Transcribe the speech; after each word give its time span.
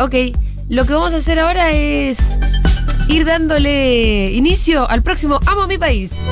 Ok, 0.00 0.14
lo 0.70 0.86
que 0.86 0.94
vamos 0.94 1.12
a 1.12 1.18
hacer 1.18 1.38
ahora 1.38 1.72
es 1.72 2.40
ir 3.08 3.26
dándole 3.26 4.32
inicio 4.32 4.88
al 4.88 5.02
próximo 5.02 5.38
Amo 5.46 5.64
a 5.64 5.66
mi 5.66 5.76
país. 5.76 6.22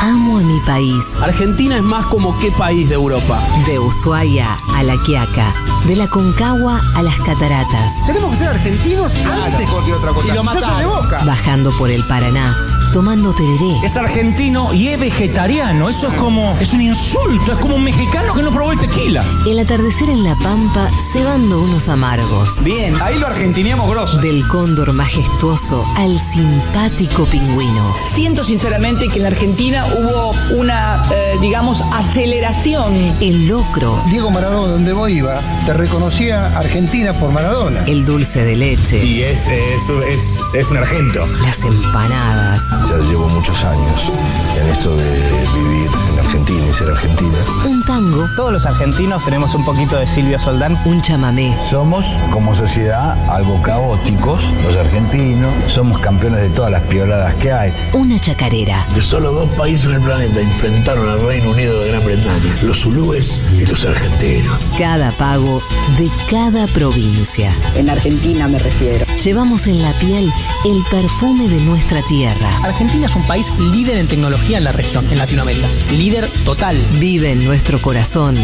Amo 0.00 0.38
a 0.38 0.40
mi 0.40 0.58
país. 0.66 1.04
Argentina 1.20 1.76
es 1.76 1.82
más 1.82 2.06
como 2.06 2.36
qué 2.40 2.50
país 2.50 2.88
de 2.88 2.96
Europa. 2.96 3.40
De 3.66 3.78
Ushuaia 3.78 4.58
a 4.74 4.82
La 4.82 5.00
Quiaca. 5.04 5.54
De 5.86 5.94
la 5.94 6.08
Concagua 6.08 6.80
a 6.96 7.02
las 7.04 7.14
Cataratas. 7.20 7.92
Tenemos 8.06 8.32
que 8.32 8.38
ser 8.38 8.48
argentinos 8.48 9.14
antes 9.14 9.60
de 9.60 9.66
cualquier 9.66 9.94
otra 9.94 10.10
cosa. 10.10 10.26
Y 10.26 10.30
lo 10.32 10.44
soy 10.44 10.54
de 10.54 10.60
mataron. 10.60 11.04
boca. 11.04 11.24
Bajando 11.24 11.70
por 11.78 11.90
el 11.90 12.02
Paraná. 12.08 12.69
Tomando 12.92 13.32
tereré. 13.32 13.76
Es 13.84 13.96
argentino 13.96 14.74
y 14.74 14.88
es 14.88 14.98
vegetariano. 14.98 15.88
Eso 15.88 16.08
es 16.08 16.14
como. 16.14 16.56
Es 16.60 16.72
un 16.72 16.80
insulto. 16.80 17.52
Es 17.52 17.58
como 17.58 17.76
un 17.76 17.84
mexicano 17.84 18.34
que 18.34 18.42
no 18.42 18.50
probó 18.50 18.72
el 18.72 18.80
tequila. 18.80 19.24
El 19.46 19.60
atardecer 19.60 20.10
en 20.10 20.24
La 20.24 20.34
Pampa 20.36 20.90
cebando 21.12 21.60
unos 21.60 21.88
amargos. 21.88 22.62
Bien, 22.64 22.96
ahí 23.00 23.18
lo 23.20 23.28
argentineamos 23.28 23.88
grosso. 23.88 24.18
Del 24.18 24.46
cóndor 24.48 24.92
majestuoso 24.92 25.86
al 25.96 26.18
simpático 26.18 27.24
pingüino. 27.26 27.94
Siento 28.04 28.42
sinceramente 28.42 29.08
que 29.08 29.16
en 29.18 29.22
la 29.22 29.28
Argentina 29.28 29.86
hubo 29.86 30.32
una, 30.58 31.04
eh, 31.12 31.38
digamos, 31.40 31.82
aceleración. 31.92 33.16
El 33.20 33.46
locro. 33.46 34.02
Diego 34.10 34.30
Maradona, 34.30 34.72
donde 34.72 34.92
vos 34.92 35.08
iba, 35.10 35.40
te 35.64 35.74
reconocía 35.74 36.46
Argentina 36.58 37.12
por 37.12 37.30
Maradona. 37.30 37.84
El 37.86 38.04
dulce 38.04 38.44
de 38.44 38.56
leche. 38.56 39.04
Y 39.04 39.22
es, 39.22 39.46
es, 39.46 39.88
es, 40.08 40.40
es 40.54 40.70
un 40.70 40.78
argento. 40.78 41.26
Las 41.44 41.64
empanadas. 41.64 42.79
Ya 42.88 42.98
llevo 43.08 43.28
muchos 43.28 43.64
años 43.64 44.10
en 44.56 44.68
esto 44.68 44.96
de 44.96 45.20
vivir 45.54 45.90
Argentina 46.30 46.64
y 46.64 46.72
ser 46.72 46.88
argentina. 46.90 47.38
Un 47.66 47.82
tango. 47.84 48.24
Todos 48.36 48.52
los 48.52 48.66
argentinos 48.66 49.24
tenemos 49.24 49.52
un 49.56 49.64
poquito 49.64 49.96
de 49.96 50.06
Silvio 50.06 50.38
Soldán. 50.38 50.80
Un 50.84 51.02
chamamé. 51.02 51.56
Somos, 51.58 52.06
como 52.30 52.54
sociedad, 52.54 53.18
algo 53.28 53.60
caóticos, 53.62 54.44
los 54.62 54.76
argentinos. 54.76 55.52
Somos 55.66 55.98
campeones 55.98 56.42
de 56.42 56.50
todas 56.50 56.70
las 56.70 56.82
pioladas 56.82 57.34
que 57.34 57.50
hay. 57.50 57.72
Una 57.92 58.20
chacarera. 58.20 58.86
De 58.94 59.02
solo 59.02 59.32
dos 59.32 59.50
países 59.50 59.86
en 59.86 59.94
el 59.94 60.02
planeta 60.02 60.40
enfrentaron 60.40 61.08
al 61.08 61.20
Reino 61.26 61.50
Unido 61.50 61.80
de 61.80 61.88
Gran 61.88 62.04
Bretaña, 62.04 62.54
los 62.62 62.78
zulúes 62.78 63.40
y 63.52 63.66
los 63.66 63.84
argentinos. 63.84 64.56
Cada 64.78 65.10
pago 65.12 65.60
de 65.98 66.08
cada 66.30 66.66
provincia. 66.68 67.52
En 67.74 67.90
Argentina 67.90 68.46
me 68.46 68.60
refiero. 68.60 69.04
Llevamos 69.20 69.66
en 69.66 69.82
la 69.82 69.92
piel 69.94 70.32
el 70.64 70.82
perfume 70.90 71.48
de 71.48 71.60
nuestra 71.62 72.00
tierra. 72.02 72.50
Argentina 72.62 73.06
es 73.06 73.16
un 73.16 73.24
país 73.24 73.50
líder 73.58 73.96
en 73.96 74.06
tecnología 74.06 74.58
en 74.58 74.64
la 74.64 74.72
región, 74.72 75.04
en 75.10 75.18
Latinoamérica. 75.18 75.66
Líder 75.90 76.19
total. 76.44 76.76
Vive 76.98 77.32
en 77.32 77.44
nuestro 77.44 77.80
corazón 77.80 78.34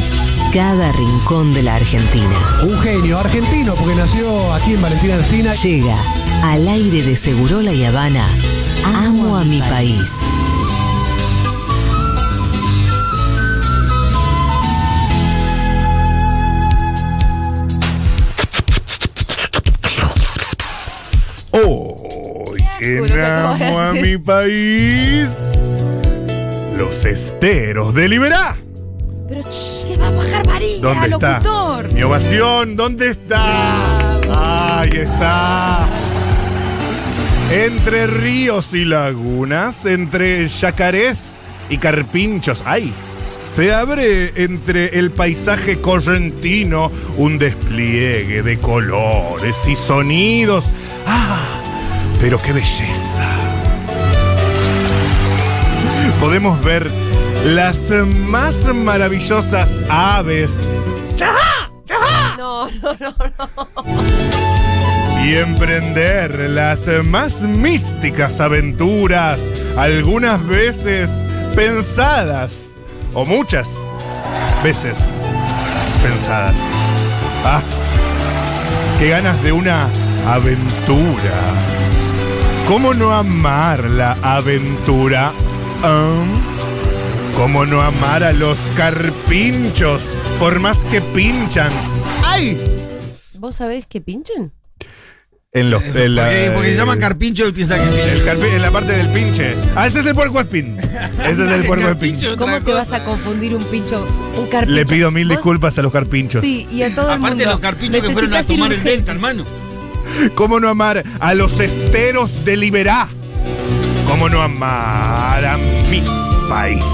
cada 0.53 0.93
rincón 0.93 1.55
de 1.55 1.63
la 1.63 1.75
Argentina. 1.75 2.63
Un 2.63 2.79
genio 2.81 3.19
argentino 3.19 3.75
porque 3.75 3.95
nació 3.95 4.53
aquí 4.53 4.75
en 4.75 4.83
Valentina 4.83 5.15
Encina. 5.15 5.53
Llega 5.53 5.97
al 6.43 6.67
aire 6.69 7.03
de 7.03 7.17
Segurola 7.17 7.73
y 7.73 7.85
Habana. 7.85 8.29
Amo 8.85 9.37
a 9.37 9.45
mi 9.45 9.61
país. 9.61 10.05
En 22.81 23.07
que 23.07 23.21
acabo 23.21 23.57
de 23.57 23.67
Amo 23.67 23.81
a 23.81 23.93
mi 23.95 24.19
país. 24.19 25.56
Los 26.77 27.05
esteros 27.05 27.95
de 27.95 28.09
Liberá. 28.09 28.57
Pero 29.29 29.43
shh, 29.43 29.85
que 29.87 29.97
va 29.97 30.09
a 30.09 30.11
bajar 30.11 30.47
María, 30.47 30.81
¿Dónde 30.81 31.07
está? 31.09 31.39
locutor. 31.41 31.93
Mi 31.93 32.03
ovación, 32.03 32.77
¿dónde 32.77 33.11
está? 33.11 34.81
Ahí 34.81 34.91
está. 34.91 35.87
Entre 37.51 38.07
ríos 38.07 38.73
y 38.75 38.85
lagunas, 38.85 39.87
entre 39.87 40.47
yacarés 40.49 41.37
y 41.71 41.79
carpinchos, 41.79 42.63
¡ay! 42.67 42.93
Se 43.51 43.73
abre 43.73 44.33
entre 44.43 44.99
el 44.99 45.11
paisaje 45.13 45.81
correntino 45.81 46.91
un 47.17 47.39
despliegue 47.39 48.43
de 48.43 48.59
colores 48.59 49.57
y 49.69 49.75
sonidos. 49.77 50.65
¡Ah! 51.07 51.61
Pero 52.21 52.41
qué 52.43 52.53
belleza. 52.53 53.27
Podemos 56.21 56.63
ver 56.65 56.91
las 57.45 57.91
más 58.29 58.65
maravillosas 58.75 59.79
aves 59.89 60.69
No, 62.39 62.69
no, 62.69 62.69
no, 63.01 63.15
no. 63.39 65.25
y 65.25 65.37
emprender 65.37 66.51
las 66.51 66.87
más 67.05 67.41
místicas 67.43 68.41
aventuras, 68.41 69.41
algunas 69.77 70.47
veces 70.47 71.11
pensadas, 71.55 72.53
o 73.13 73.25
muchas 73.25 73.69
veces 74.63 74.95
pensadas. 76.03 76.55
Ah, 77.45 77.61
qué 78.99 79.09
ganas 79.09 79.43
de 79.43 79.53
una 79.53 79.89
aventura. 80.27 81.41
¿Cómo 82.69 82.95
no 82.95 83.13
amar 83.13 83.85
la 83.91 84.17
aventura? 84.23 85.33
¿Cómo 87.35 87.67
no 87.67 87.83
amar 87.83 88.25
a 88.25 88.33
los 88.33 88.59
carpinchos 88.77 90.03
por 90.39 90.59
más 90.61 90.85
que 90.85 91.01
pinchan? 91.01 91.71
¡Ay! 92.25 92.59
¿Vos 93.39 93.57
sabés 93.57 93.87
que 93.87 94.01
pinchen? 94.01 94.53
En 95.53 95.71
los 95.71 95.83
en 95.83 96.15
la- 96.17 96.25
Porque, 96.25 96.51
porque 96.55 96.71
se 96.73 96.77
llama 96.77 96.99
carpincho, 96.99 97.47
él 97.47 97.55
piensa 97.55 97.77
que 97.77 98.13
el 98.13 98.25
carpi- 98.27 98.53
en 98.55 98.63
la 98.63 98.71
parte 98.71 98.93
del 98.93 99.09
pinche. 99.11 99.55
Ah, 99.75 99.87
ese 99.87 100.01
es 100.01 100.07
el 100.07 100.15
puerco 100.15 100.41
espín. 100.41 100.77
Ese 101.27 101.45
es 101.45 101.53
el 101.53 101.65
puerco 101.65 101.89
espín. 101.91 102.17
¿Cómo 102.37 102.61
te 102.63 102.73
vas 102.73 102.93
a 102.93 103.05
confundir 103.05 103.55
un 103.55 103.63
pincho, 103.65 104.07
un 104.37 104.47
carpincho? 104.47 104.75
Le 104.75 104.85
pido 104.87 105.11
mil 105.11 105.27
¿Vos? 105.29 105.37
disculpas 105.37 105.79
a 105.79 105.83
los 105.83 105.93
carpinchos. 105.93 106.41
Sí, 106.43 106.67
y 106.71 106.83
a 106.83 106.95
todo 106.95 107.13
el 107.13 107.19
mundo. 107.21 107.27
Aparte 107.27 107.45
de 107.45 107.51
los 107.51 107.59
carpinchos 107.61 108.05
que 108.05 108.11
fueron 108.13 108.35
a 108.35 108.43
tomar 108.43 108.73
el 108.73 108.83
delta, 108.85 109.13
hermano. 109.13 109.45
¿Cómo 110.35 110.61
no 110.61 110.69
amar 110.69 111.03
a 111.21 111.35
los 111.35 111.59
esteros 111.61 112.45
de 112.45 112.57
Liberá? 112.57 113.09
¿Cómo 114.07 114.29
no 114.29 114.41
amar 114.43 115.45
a 115.45 115.57
mi 115.91 116.03
país? 116.49 116.85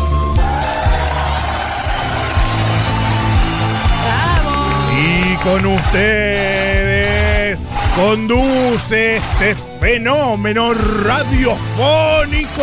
¡Bravo! 4.05 4.53
Y 4.99 5.37
con 5.37 5.67
ustedes 5.67 7.61
conduce 7.95 9.17
este 9.17 9.55
fenómeno 9.81 10.73
radiofónico 10.75 12.63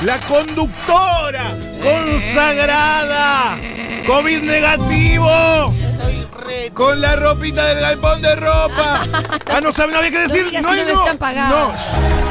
la 0.00 0.18
conductora 0.20 1.54
consagrada 1.82 3.58
COVID 4.06 4.42
negativo 4.42 5.72
con 6.74 7.00
la 7.00 7.16
ropita 7.16 7.64
del 7.66 7.80
galpón 7.80 8.22
de 8.22 8.34
ropa. 8.36 9.00
Ah, 9.54 9.60
no 9.60 9.70
sabe, 9.72 9.92
no 9.92 9.98
había 9.98 10.10
que 10.10 10.18
decir. 10.20 10.44
No 10.54 10.62
no, 10.62 10.72
si 10.72 10.80
no 10.94 11.06
están 11.12 11.48
no, 11.50 11.72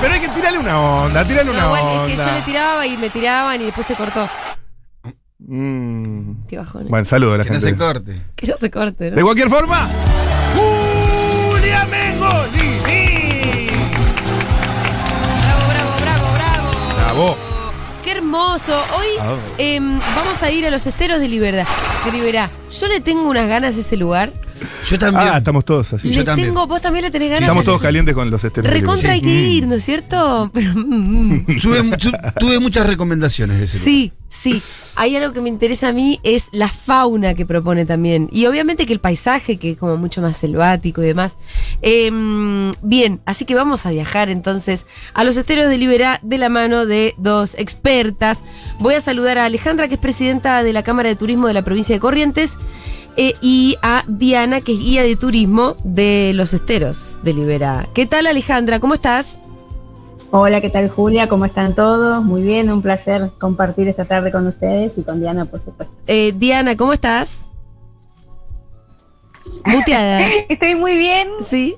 pero 0.01 0.13
hay 0.15 0.19
que 0.19 0.29
tirarle 0.29 0.57
una 0.57 0.79
onda, 0.81 1.23
tirarle 1.23 1.51
No, 1.53 1.57
una 1.69 1.79
igual 1.81 1.81
es 1.81 2.07
que 2.07 2.21
onda. 2.21 2.25
yo 2.31 2.35
le 2.39 2.41
tiraba 2.41 2.87
y 2.87 2.97
me 2.97 3.09
tiraban 3.11 3.61
y 3.61 3.65
después 3.65 3.85
se 3.85 3.93
cortó. 3.95 4.27
Mm. 5.37 6.47
Qué 6.47 6.57
bajón. 6.57 6.87
Buen 6.87 7.05
saludo 7.05 7.35
a 7.35 7.37
la 7.39 7.43
Que 7.43 7.51
no 7.51 7.59
gente. 7.59 7.69
se 7.69 7.77
corte. 7.77 8.21
Que 8.35 8.47
no 8.47 8.57
se 8.57 8.71
corte, 8.71 9.11
¿no? 9.11 9.15
De 9.17 9.21
cualquier 9.21 9.49
forma, 9.49 9.87
Julia 10.55 11.85
Mengolini. 11.85 13.67
Bravo, 15.41 15.67
bravo, 15.67 15.91
bravo, 16.01 16.33
bravo. 16.33 16.95
Bravo. 16.97 17.50
Hermoso. 18.35 18.73
Hoy 18.97 19.07
Ah. 19.19 19.35
em, 19.57 19.99
vamos 20.15 20.41
a 20.41 20.49
ir 20.51 20.65
a 20.65 20.71
los 20.71 20.87
esteros 20.87 21.19
de 21.19 21.27
Liberá. 21.27 21.67
De 22.05 22.11
Liberá. 22.13 22.49
Yo 22.79 22.87
le 22.87 23.01
tengo 23.01 23.29
unas 23.29 23.45
ganas 23.49 23.75
a 23.75 23.79
ese 23.81 23.97
lugar. 23.97 24.31
Yo 24.89 24.97
también. 24.97 25.27
Ah, 25.33 25.37
estamos 25.39 25.65
todos 25.65 25.91
así. 25.91 26.13
le 26.13 26.23
también. 26.23 26.47
tengo, 26.49 26.65
vos 26.65 26.81
también 26.81 27.03
le 27.03 27.11
tenés 27.11 27.27
ganas. 27.29 27.43
Estamos 27.43 27.65
todos 27.65 27.81
calientes 27.81 28.15
con 28.15 28.31
los 28.31 28.41
esteros. 28.41 28.71
Recontra 28.71 29.11
hay 29.11 29.21
que 29.21 29.27
Sí. 29.27 29.51
ir, 29.57 29.67
¿no 29.67 29.75
es 29.75 29.83
cierto? 29.83 30.49
Pero, 30.53 30.71
mm. 30.75 31.45
Tuve, 31.61 31.97
tu- 31.97 32.11
tuve 32.39 32.59
muchas 32.59 32.87
recomendaciones 32.87 33.57
de 33.57 33.65
ese 33.65 33.77
lugar. 33.79 33.85
Sí, 33.85 34.13
sí. 34.29 34.61
Hay 35.01 35.15
algo 35.15 35.33
que 35.33 35.41
me 35.41 35.49
interesa 35.49 35.87
a 35.87 35.93
mí, 35.93 36.19
es 36.21 36.49
la 36.51 36.67
fauna 36.67 37.33
que 37.33 37.43
propone 37.43 37.87
también. 37.87 38.29
Y 38.31 38.45
obviamente 38.45 38.85
que 38.85 38.93
el 38.93 38.99
paisaje, 38.99 39.57
que 39.57 39.71
es 39.71 39.77
como 39.79 39.97
mucho 39.97 40.21
más 40.21 40.37
selvático 40.37 41.01
y 41.01 41.07
demás. 41.07 41.39
Em, 41.81 42.71
bien, 42.83 43.19
así 43.25 43.45
que 43.45 43.55
vamos 43.55 43.87
a 43.87 43.89
viajar 43.89 44.29
entonces 44.29 44.85
a 45.15 45.23
los 45.23 45.37
esteros 45.37 45.69
de 45.69 45.79
Liberá 45.79 46.19
de 46.21 46.37
la 46.37 46.49
mano 46.49 46.85
de 46.85 47.15
dos 47.17 47.55
expertas. 47.55 48.43
Voy 48.77 48.93
a 48.93 48.99
saludar 48.99 49.39
a 49.39 49.45
Alejandra, 49.45 49.87
que 49.87 49.95
es 49.95 49.99
presidenta 49.99 50.61
de 50.61 50.71
la 50.71 50.83
Cámara 50.83 51.09
de 51.09 51.15
Turismo 51.15 51.47
de 51.47 51.55
la 51.55 51.63
provincia 51.63 51.95
de 51.95 51.99
Corrientes. 51.99 52.59
eh, 53.17 53.33
y 53.41 53.77
a 53.81 54.05
Diana, 54.07 54.61
que 54.61 54.71
es 54.73 54.79
guía 54.79 55.01
de 55.01 55.15
turismo 55.15 55.75
de 55.83 56.31
los 56.35 56.53
esteros 56.53 57.19
de 57.23 57.33
Liberá. 57.33 57.89
¿Qué 57.95 58.05
tal 58.05 58.27
Alejandra? 58.27 58.79
¿Cómo 58.79 58.93
estás? 58.93 59.39
Hola, 60.33 60.61
¿qué 60.61 60.69
tal 60.69 60.89
Julia? 60.89 61.27
¿Cómo 61.27 61.43
están 61.45 61.75
todos? 61.75 62.23
Muy 62.23 62.41
bien, 62.41 62.71
un 62.71 62.81
placer 62.81 63.29
compartir 63.37 63.89
esta 63.89 64.05
tarde 64.05 64.31
con 64.31 64.47
ustedes 64.47 64.97
y 64.97 65.03
con 65.03 65.19
Diana, 65.19 65.43
por 65.45 65.61
supuesto. 65.63 65.93
Eh, 66.07 66.33
Diana, 66.35 66.77
¿cómo 66.77 66.93
estás? 66.93 67.47
Muteada. 69.65 70.21
Estoy 70.49 70.75
muy 70.75 70.97
bien. 70.97 71.27
Sí. 71.41 71.75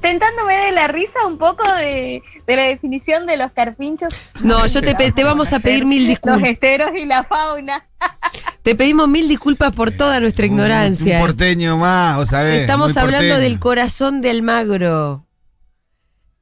Tentándome 0.00 0.54
de 0.54 0.72
la 0.72 0.88
risa 0.88 1.24
un 1.26 1.38
poco 1.38 1.62
de, 1.76 2.20
de 2.46 2.56
la 2.56 2.62
definición 2.62 3.26
de 3.26 3.36
los 3.36 3.52
carpinchos. 3.52 4.12
No, 4.40 4.66
yo 4.66 4.82
te, 4.82 4.94
te 5.12 5.24
vamos 5.24 5.52
a 5.52 5.60
pedir 5.60 5.86
mil 5.86 6.02
Los 6.02 6.08
disculpas. 6.08 6.50
esteros 6.50 6.90
y 6.96 7.04
la 7.06 7.24
fauna. 7.24 7.86
Te 8.62 8.74
pedimos 8.74 9.08
mil 9.08 9.28
disculpas 9.28 9.74
por 9.74 9.92
toda 9.92 10.20
nuestra 10.20 10.44
ignorancia. 10.44 11.16
Un 11.16 11.22
porteño 11.22 11.78
más, 11.78 12.16
vos 12.16 12.28
sabés. 12.28 12.60
Estamos 12.60 12.96
hablando 12.98 13.38
del 13.38 13.58
corazón 13.58 14.20
de 14.20 14.28
Almagro. 14.28 15.24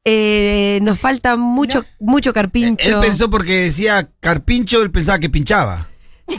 Eh, 0.09 0.79
nos 0.83 1.01
falta 1.01 1.35
mucho, 1.37 1.85
mucho 1.99 2.33
carpincho. 2.33 2.89
Él 2.89 2.97
pensó 3.01 3.29
porque 3.29 3.57
decía 3.63 4.09
carpincho, 4.21 4.81
él 4.83 4.93
pensaba 4.93 5.19
que 5.19 5.29
pinchaba. 5.29 5.89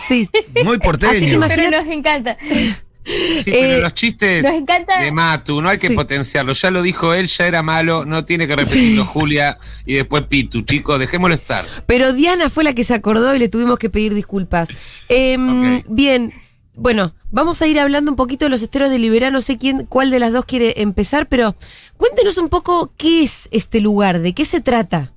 Sí. 0.08 0.30
Muy 0.64 0.78
porteño. 0.80 1.40
Pero 1.48 1.72
nos 1.72 1.86
encanta. 1.94 2.38
Sí, 2.42 3.52
pero 3.52 3.78
Eh, 3.78 3.81
los 3.81 3.94
chistes 3.94 4.44
nos 4.44 4.54
encanta- 4.54 5.00
de 5.02 5.12
Matu, 5.14 5.62
no 5.62 5.69
hay 5.69 5.78
que 5.80 5.88
Sí. 5.88 5.96
potenciarlo. 5.96 6.52
Ya 6.54 6.72
lo 6.72 6.81
dijo 6.81 7.14
él, 7.14 7.28
ya 7.28 7.48
era 7.48 7.62
malo, 7.64 8.04
no 8.06 8.25
tiene 8.25 8.48
que 8.48 8.56
repetirlo 8.58 9.06
Julia 9.06 9.58
y 9.86 9.94
después 9.96 10.24
Pitu, 10.28 10.62
chicos, 10.64 11.00
dejémoslo 11.00 11.34
estar. 11.36 11.66
Pero 11.86 12.12
Diana 12.12 12.50
fue 12.50 12.66
la 12.66 12.74
que 12.74 12.84
se 12.84 12.94
acordó 12.94 13.34
y 13.34 13.40
le 13.40 13.48
tuvimos 13.48 13.80
que 13.80 13.90
pedir 13.90 14.14
disculpas. 14.14 14.69
Em, 15.08 15.84
Bien, 15.88 16.34
bueno, 16.77 17.13
vamos 17.31 17.62
a 17.62 17.68
ir 17.68 17.79
hablando 17.79 18.12
un 18.12 18.15
poquito 18.15 18.45
de 18.45 18.50
los 18.50 18.62
esteros 18.62 18.91
de 18.91 19.00
Liberá. 19.00 19.31
No 19.31 19.41
sé 19.41 19.57
quién, 19.57 19.88
cuál 19.88 20.12
de 20.12 20.19
las 20.19 20.31
dos 20.31 20.45
quiere 20.45 20.81
empezar, 20.81 21.27
pero 21.27 21.56
cuéntenos 21.97 22.38
un 22.38 22.50
poco 22.50 22.91
qué 22.97 23.24
es 23.24 23.50
este 23.51 23.81
lugar, 23.81 24.19
de 24.19 24.33
qué 24.33 24.45
se 24.45 24.62
trata. 24.62 25.12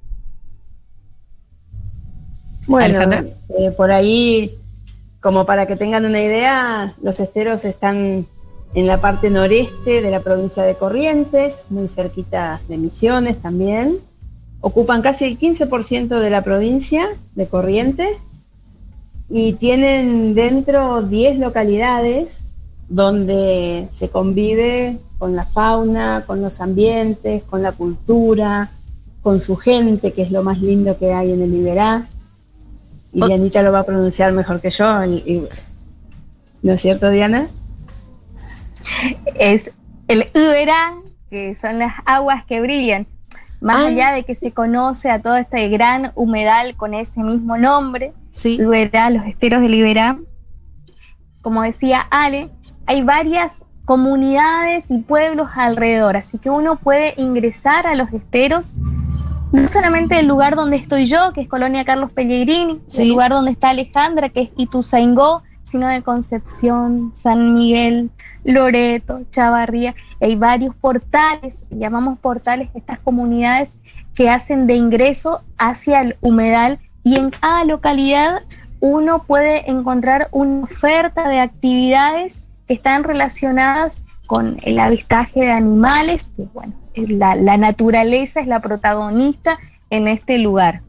Bueno, 2.67 2.87
Alejandra. 2.87 3.25
eh, 3.59 3.71
por 3.77 3.91
ahí, 3.91 4.53
como 5.21 5.45
para 5.45 5.67
que 5.67 5.77
tengan 5.77 6.07
una 6.07 6.23
idea, 6.23 6.95
los 7.03 7.21
esteros 7.21 7.67
están 7.67 8.27
en 8.75 8.87
la 8.87 9.01
parte 9.01 9.29
noreste 9.29 10.01
de 10.01 10.11
la 10.11 10.21
provincia 10.21 10.63
de 10.63 10.77
Corrientes, 10.77 11.53
muy 11.69 11.89
cerquita 11.89 12.61
de 12.69 12.79
Misiones 12.79 13.43
también. 13.43 13.99
Ocupan 14.63 15.03
casi 15.03 15.27
el 15.27 15.39
15% 15.39 16.21
de 16.21 16.31
la 16.31 16.43
provincia 16.43 17.07
de 17.35 17.47
Corrientes 17.47 18.17
y 19.31 19.53
tienen 19.55 20.35
dentro 20.35 21.03
10 21.03 21.39
localidades 21.39 22.43
donde 22.89 23.89
se 23.93 24.09
convive 24.09 24.99
con 25.19 25.37
la 25.37 25.45
fauna, 25.45 26.25
con 26.27 26.43
los 26.43 26.61
ambientes, 26.61 27.45
con 27.45 27.63
la 27.63 27.71
cultura, 27.71 28.71
con 29.23 29.41
su 29.41 29.55
gente, 29.55 30.13
que 30.13 30.23
es 30.23 30.33
lo 30.33 30.43
más 30.43 30.61
lindo 30.61 30.99
que 30.99 31.13
hay 31.13 31.33
en 31.33 31.43
el 31.43 31.55
Iberá. 31.55 32.07
Y 33.13 33.25
Dianita 33.25 33.63
lo 33.63 33.71
va 33.71 33.81
a 33.81 33.87
pronunciar 33.87 34.33
mejor 34.33 34.61
que 34.61 34.71
yo. 34.71 34.87
¿No 36.63 36.73
es 36.73 36.81
cierto, 36.81 37.11
Diana? 37.11 37.49
es 39.37 39.71
el 40.09 40.27
Uberá, 40.35 40.97
que 41.29 41.55
son 41.55 41.79
las 41.79 41.95
aguas 42.05 42.45
que 42.47 42.61
brillan. 42.61 43.07
Más 43.61 43.77
Ah. 43.77 43.87
allá 43.87 44.13
de 44.13 44.25
que 44.25 44.35
se 44.35 44.53
conoce 44.53 45.11
a 45.11 45.21
todo 45.21 45.37
este 45.37 45.69
gran 45.69 46.13
humedal 46.15 46.75
con 46.77 46.95
ese 46.95 47.21
mismo 47.23 47.57
nombre, 47.59 48.13
Uberá, 48.65 49.11
los 49.11 49.27
esteros 49.27 49.61
del 49.61 49.75
Iberá, 49.75 50.19
como 51.43 51.63
decía 51.63 52.01
Ale, 52.11 52.51
hay 52.87 53.03
varias 53.03 53.59
comunidades 53.85 54.91
y 54.91 54.99
pueblos 54.99 55.51
alrededor, 55.57 56.17
así 56.17 56.39
que 56.39 56.49
uno 56.49 56.77
puede 56.77 57.15
ingresar 57.17 57.87
a 57.87 57.95
los 57.97 58.13
esteros, 58.13 58.73
no 59.53 59.67
solamente 59.67 60.15
del 60.15 60.27
lugar 60.29 60.55
donde 60.55 60.77
estoy 60.77 61.07
yo, 61.07 61.33
que 61.35 61.41
es 61.43 61.49
Colonia 61.49 61.85
Carlos 61.85 62.13
Pellegrini, 62.13 62.81
Sí. 62.87 63.03
el 63.03 63.09
lugar 63.09 63.33
donde 63.33 63.51
está 63.51 63.71
Alejandra, 63.71 64.29
que 64.29 64.43
es 64.43 64.51
Ituzaingó, 64.57 65.43
sino 65.65 65.89
de 65.89 66.03
Concepción, 66.03 67.11
San 67.15 67.53
Miguel, 67.55 68.11
Loreto, 68.45 69.21
Chavarría. 69.31 69.95
Hay 70.21 70.37
varios 70.37 70.75
portales, 70.75 71.67
llamamos 71.71 72.19
portales 72.19 72.69
estas 72.75 72.99
comunidades 72.99 73.79
que 74.15 74.29
hacen 74.29 74.67
de 74.67 74.75
ingreso 74.75 75.43
hacia 75.59 76.01
el 76.03 76.17
humedal 76.21 76.79
y 77.05 77.17
en 77.17 77.31
cada 77.31 77.65
localidad 77.65 78.43
uno 78.81 79.25
puede 79.25 79.71
encontrar 79.71 80.29
una 80.33 80.65
oferta 80.65 81.29
de 81.29 81.39
actividades 81.39 82.43
que 82.67 82.75
están 82.75 83.05
relacionadas 83.05 84.03
con 84.27 84.59
el 84.63 84.79
avistaje 84.79 85.41
de 85.41 85.51
animales, 85.51 86.31
que 86.37 86.45
bueno, 86.55 86.75
la, 86.95 87.57
naturaleza 87.57 88.41
es 88.41 88.47
la 88.47 88.61
protagonista 88.61 89.59
en 89.91 90.07
este 90.09 90.39
lugar. 90.39 90.83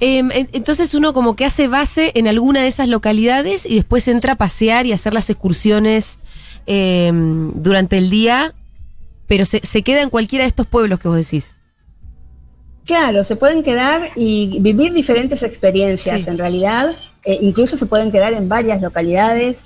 Em, 0.00 0.30
en- 0.32 0.48
entonces 0.52 0.94
uno 0.94 1.12
como 1.12 1.36
que 1.36 1.44
hace 1.44 1.68
base 1.68 2.12
en 2.14 2.28
alguna 2.28 2.60
de 2.60 2.68
esas 2.68 2.88
localidades 2.88 3.66
y 3.66 3.76
después 3.76 4.06
entra 4.08 4.34
a 4.34 4.36
pasear 4.36 4.86
y 4.86 4.92
hacer 4.92 5.12
las 5.12 5.28
excursiones 5.28 6.18
em, 6.66 7.52
durante 7.62 7.98
el 7.98 8.10
día, 8.10 8.54
pero 9.26 9.44
se, 9.44 9.60
se 9.60 9.82
queda 9.82 10.02
en 10.02 10.10
cualquiera 10.10 10.44
de 10.44 10.48
estos 10.48 10.66
pueblos 10.66 10.98
que 11.00 11.08
vos 11.08 11.16
decís. 11.16 11.54
Claro, 12.84 13.24
se 13.24 13.36
pueden 13.36 13.62
quedar 13.62 14.10
y 14.14 14.58
vivir 14.60 14.92
diferentes 14.92 15.42
experiencias 15.42 16.22
Sí. 16.22 16.28
en 16.28 16.36
realidad. 16.38 16.94
Eh, 17.24 17.38
incluso 17.40 17.76
se 17.78 17.86
pueden 17.86 18.12
quedar 18.12 18.34
en 18.34 18.48
varias 18.48 18.82
localidades. 18.82 19.62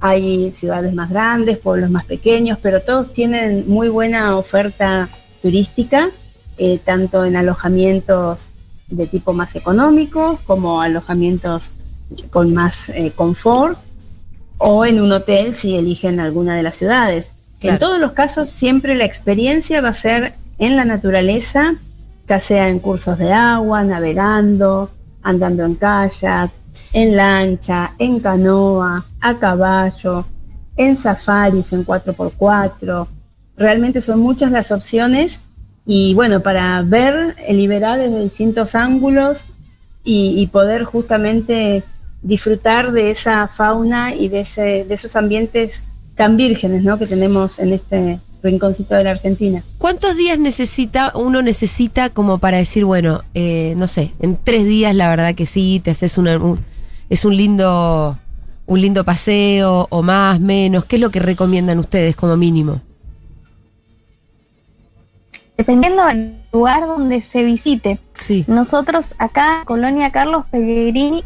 Hay 0.00 0.52
ciudades 0.52 0.94
más 0.94 1.10
grandes, 1.10 1.58
pueblos 1.58 1.90
más 1.90 2.04
pequeños, 2.04 2.58
pero 2.62 2.80
todos 2.80 3.12
tienen 3.12 3.64
muy 3.68 3.88
buena 3.88 4.36
oferta 4.36 5.08
turística, 5.42 6.10
eh, 6.58 6.78
tanto 6.84 7.24
en 7.24 7.34
alojamientos 7.36 8.46
de 8.86 9.06
tipo 9.06 9.32
más 9.32 9.56
económico 9.56 10.38
como 10.46 10.80
alojamientos 10.80 11.72
con 12.30 12.52
más 12.54 12.88
eh, 12.90 13.12
confort 13.14 13.78
o 14.60 14.84
en 14.84 15.00
un 15.00 15.10
hotel 15.10 15.56
si 15.56 15.74
eligen 15.74 16.20
alguna 16.20 16.54
de 16.54 16.62
las 16.62 16.76
ciudades. 16.76 17.34
Claro. 17.58 17.74
En 17.74 17.80
todos 17.80 17.98
los 17.98 18.12
casos 18.12 18.48
siempre 18.48 18.94
la 18.94 19.06
experiencia 19.06 19.80
va 19.80 19.88
a 19.88 19.94
ser 19.94 20.34
en 20.58 20.76
la 20.76 20.84
naturaleza, 20.84 21.74
ya 22.28 22.38
sea 22.38 22.68
en 22.68 22.78
cursos 22.78 23.18
de 23.18 23.32
agua, 23.32 23.82
navegando, 23.84 24.90
andando 25.22 25.64
en 25.64 25.74
kayak, 25.74 26.50
en 26.92 27.16
lancha, 27.16 27.92
en 27.98 28.20
canoa, 28.20 29.06
a 29.20 29.38
caballo, 29.38 30.26
en 30.76 30.96
safaris, 30.96 31.72
en 31.72 31.86
4x4. 31.86 33.06
Realmente 33.56 34.02
son 34.02 34.20
muchas 34.20 34.52
las 34.52 34.70
opciones 34.72 35.40
y 35.86 36.12
bueno, 36.12 36.40
para 36.40 36.82
ver 36.82 37.34
el 37.48 37.60
Iberá 37.60 37.96
desde 37.96 38.22
distintos 38.22 38.74
ángulos 38.74 39.46
y, 40.04 40.34
y 40.38 40.46
poder 40.48 40.84
justamente 40.84 41.82
disfrutar 42.22 42.92
de 42.92 43.10
esa 43.10 43.48
fauna 43.48 44.14
y 44.14 44.28
de, 44.28 44.40
ese, 44.40 44.84
de 44.84 44.94
esos 44.94 45.16
ambientes 45.16 45.82
tan 46.16 46.36
vírgenes 46.36 46.82
¿no? 46.82 46.98
que 46.98 47.06
tenemos 47.06 47.58
en 47.58 47.72
este 47.72 48.18
rinconcito 48.42 48.94
de 48.94 49.04
la 49.04 49.10
Argentina. 49.12 49.62
¿Cuántos 49.78 50.16
días 50.16 50.38
necesita 50.38 51.12
uno 51.14 51.42
necesita 51.42 52.10
como 52.10 52.38
para 52.38 52.58
decir, 52.58 52.84
bueno, 52.84 53.22
eh, 53.34 53.74
no 53.76 53.86
sé, 53.88 54.12
en 54.20 54.38
tres 54.42 54.64
días 54.64 54.94
la 54.94 55.08
verdad 55.10 55.34
que 55.34 55.46
sí, 55.46 55.80
te 55.82 55.90
haces 55.92 56.18
una, 56.18 56.36
un- 56.38 56.60
es 57.08 57.24
un 57.24 57.36
lindo, 57.36 58.18
un 58.66 58.80
lindo 58.80 59.04
paseo 59.04 59.86
o 59.90 60.02
más, 60.02 60.40
menos? 60.40 60.84
¿Qué 60.84 60.96
es 60.96 61.02
lo 61.02 61.10
que 61.10 61.20
recomiendan 61.20 61.78
ustedes 61.78 62.16
como 62.16 62.36
mínimo? 62.36 62.80
Dependiendo 65.56 66.04
del 66.06 66.36
lugar 66.52 66.86
donde 66.86 67.20
se 67.20 67.44
visite. 67.44 67.98
Sí. 68.18 68.44
Nosotros 68.48 69.14
acá, 69.18 69.62
Colonia 69.66 70.10
Carlos 70.10 70.44
Pellegrini, 70.50 71.22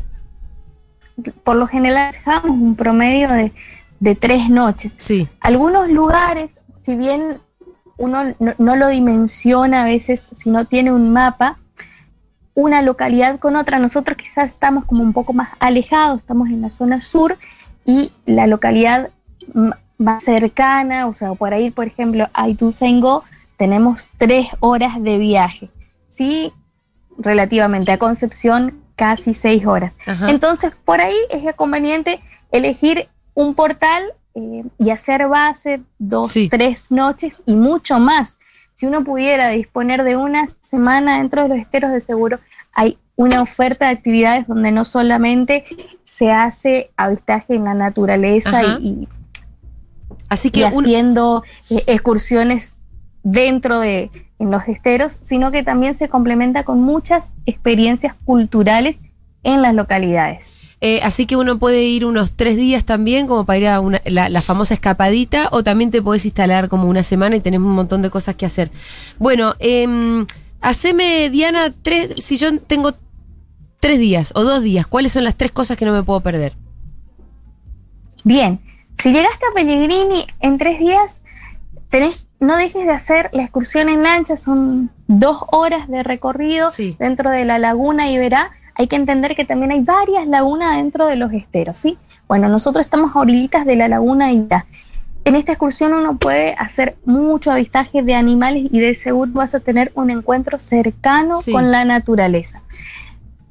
por 1.45 1.57
lo 1.57 1.67
general 1.67 2.13
dejamos 2.13 2.51
un 2.51 2.75
promedio 2.77 3.29
de, 3.29 3.53
de 4.01 4.15
tres 4.15 4.49
noches. 4.51 4.93
Sí. 4.99 5.29
Algunos 5.41 5.89
lugares, 5.89 6.61
si 6.83 6.97
bien 6.97 7.39
uno 7.97 8.35
no, 8.41 8.55
no 8.59 8.77
lo 8.77 8.89
dimensiona 8.89 9.83
a 9.83 9.85
veces 9.87 10.31
si 10.35 10.51
no 10.51 10.65
tiene 10.65 10.93
un 10.93 11.13
mapa, 11.13 11.59
una 12.55 12.83
localidad 12.83 13.39
con 13.39 13.57
otra, 13.57 13.79
nosotros 13.79 14.17
quizás 14.17 14.51
estamos 14.51 14.85
como 14.85 15.03
un 15.03 15.13
poco 15.13 15.33
más 15.33 15.51
alejados, 15.61 16.19
estamos 16.19 16.49
en 16.49 16.63
la 16.63 16.71
zona 16.71 17.01
sur 17.01 17.37
y 17.85 18.13
la 18.27 18.47
localidad 18.47 19.11
m- 19.55 19.75
más 19.99 20.25
cercana, 20.25 21.07
o 21.07 21.15
sea, 21.15 21.35
por 21.35 21.53
ahí, 21.53 21.71
por 21.71 21.87
ejemplo, 21.87 22.29
a 22.33 22.49
Ituzaingó, 22.49 23.25
tenemos 23.57 24.11
tres 24.19 24.49
horas 24.61 25.03
de 25.03 25.19
viaje. 25.19 25.71
Sí, 26.09 26.53
relativamente 27.19 27.93
a 27.93 27.99
Concepción, 27.99 28.83
casi 28.97 29.35
seis 29.35 29.67
horas. 29.67 29.97
Ajá. 30.07 30.31
Entonces, 30.31 30.73
por 30.85 31.01
ahí 31.01 31.17
es 31.31 31.43
conveniente 31.55 32.21
elegir 32.53 33.09
un 33.35 33.55
portal 33.55 34.03
eh, 34.35 34.65
y 34.79 34.91
hacer 34.91 35.29
base 35.29 35.83
dos, 35.99 36.31
Sí. 36.33 36.49
tres 36.49 36.91
noches 36.91 37.43
y 37.47 37.55
mucho 37.55 37.99
más. 37.99 38.39
Si 38.75 38.87
uno 38.87 39.05
pudiera 39.05 39.49
disponer 39.51 40.03
de 40.05 40.17
una 40.17 40.47
semana 40.61 41.19
dentro 41.19 41.43
de 41.43 41.49
los 41.49 41.59
esteros 41.59 41.93
de 41.93 42.01
seguro, 42.01 42.41
hay 42.73 42.99
una 43.17 43.43
oferta 43.43 43.87
de 43.87 43.93
actividades 43.93 44.47
donde 44.49 44.73
no 44.73 44.85
solamente 44.85 45.65
se 46.03 46.33
hace 46.33 46.91
avistaje 46.97 47.55
en 47.55 47.65
la 47.65 47.75
naturaleza 47.75 48.59
Ajá. 48.61 48.79
y, 48.81 49.09
Así 50.29 50.51
que 50.51 50.65
haciendo 50.67 51.45
eh, 51.71 51.85
excursiones 51.87 52.77
dentro 53.23 53.79
de 53.79 54.11
en 54.39 54.51
los 54.51 54.67
esteros, 54.69 55.19
sino 55.23 55.51
que 55.53 55.63
también 55.63 55.95
se 55.95 56.09
complementa 56.09 56.65
con 56.65 56.83
muchas 56.83 57.29
experiencias 57.47 58.15
culturales 58.25 59.01
en 59.43 59.63
las 59.63 59.75
localidades. 59.75 60.59
Eh, 60.81 61.01
así 61.03 61.25
que 61.27 61.37
uno 61.37 61.59
puede 61.59 61.85
ir 61.85 62.05
unos 62.05 62.33
tres 62.33 62.57
días 62.57 62.85
también, 62.85 63.27
como 63.27 63.45
para 63.47 63.59
ir 63.59 63.69
a 63.69 63.81
una- 63.81 64.03
la, 64.05 64.29
la 64.29 64.43
famosa 64.43 64.75
escapadita, 64.75 65.49
o 65.53 65.63
también 65.63 65.91
te 65.91 66.03
podés 66.03 66.25
instalar 66.27 66.69
como 66.69 66.89
una 66.89 67.03
semana 67.03 67.37
y 67.37 67.41
tenés 67.41 67.61
un 67.61 67.71
montón 67.73 68.03
de 68.03 68.11
cosas 68.11 68.35
que 68.35 68.45
hacer. 68.45 68.71
Bueno, 69.19 69.55
eh, 69.61 69.87
haceme, 70.61 71.31
Diana, 71.31 71.73
tres, 71.83 72.15
si 72.19 72.37
yo 72.37 72.59
tengo 72.61 72.93
tres 73.81 73.99
días 73.99 74.33
o 74.35 74.43
dos 74.45 74.63
días, 74.63 74.87
¿cuáles 74.87 75.13
son 75.13 75.25
las 75.25 75.37
tres 75.37 75.53
cosas 75.53 75.79
que 75.79 75.85
no 75.87 75.93
me 75.93 76.03
puedo 76.03 76.21
perder? 76.21 76.55
Bien, 78.25 78.61
si 78.99 79.13
llegaste 79.13 79.45
a 79.51 79.55
Pellegrini 79.55 80.27
en 80.41 80.59
tres 80.59 80.79
días, 80.79 81.23
tenés, 81.89 82.24
no 82.41 82.57
dejes 82.57 82.85
de 82.87 82.93
hacer 82.93 83.31
la 83.33 83.43
excursión 83.43 83.89
en 83.89 84.03
lancha, 84.03 84.37
son 84.37 84.91
dos 85.07 85.39
horas 85.51 85.89
de 85.89 86.03
recorrido 86.03 86.69
dentro 86.99 87.31
de 87.31 87.45
la 87.45 87.59
laguna 87.59 88.11
Iberá. 88.11 88.51
Hay 88.75 88.87
que 88.89 88.97
entender 88.97 89.35
que 89.37 89.45
también 89.45 89.71
hay 89.73 89.81
varias 89.81 90.27
lagunas 90.27 90.77
dentro 90.77 91.07
de 91.07 91.17
los 91.17 91.33
esteros, 91.33 91.77
¿sí? 91.77 91.97
Bueno, 92.29 92.49
nosotros 92.49 92.85
estamos 92.85 93.15
a 93.15 93.21
orillitas 93.21 93.65
de 93.65 93.77
la 93.77 93.89
laguna 93.89 94.33
Iberá. 94.33 94.67
En 95.25 95.37
esta 95.37 95.53
excursión 95.53 95.95
uno 95.95 96.19
puede 96.19 96.55
hacer 96.55 96.97
mucho 97.07 97.51
avistaje 97.51 98.03
de 98.03 98.15
animales 98.15 98.65
y 98.71 98.79
de 98.81 98.95
seguro 98.95 99.31
vas 99.33 99.55
a 99.55 99.61
tener 99.61 99.91
un 99.95 100.11
encuentro 100.11 100.59
cercano 100.59 101.41
Sí. 101.41 101.53
con 101.53 101.71
la 101.71 101.85
naturaleza. 101.87 102.61